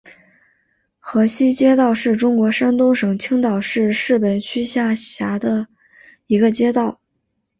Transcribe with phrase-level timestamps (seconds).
[0.97, 5.67] 河西街道是中国山东省青岛市市北区下辖的
[6.25, 6.99] 一个街道。